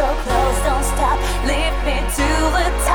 [0.00, 1.18] so close, don't stop.
[1.44, 2.89] Lift me to the top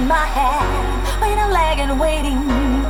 [0.00, 2.40] holding my hand when I'm lagging, waiting.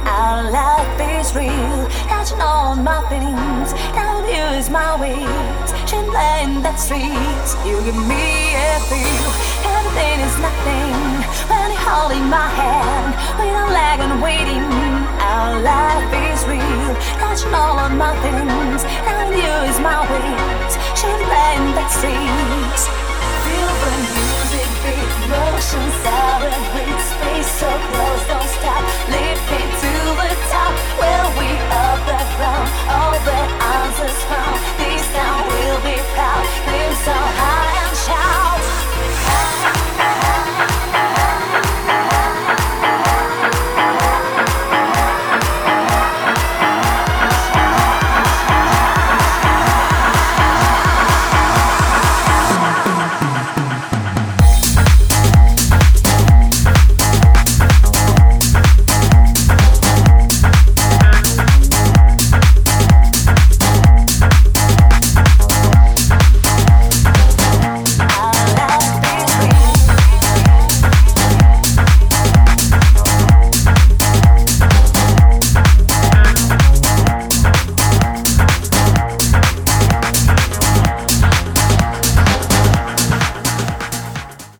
[0.06, 3.72] Our life is real, catching all my feelings.
[3.94, 5.70] Down you is my wings,
[6.42, 7.56] in the streets.
[7.66, 9.26] You give me a feel,
[9.74, 10.94] everything is nothing
[11.50, 14.64] when you're holding my hand when I'm lagging, waiting.
[15.20, 18.82] Our life is real, catching all of my feelings.
[19.06, 20.74] Down you is my wings,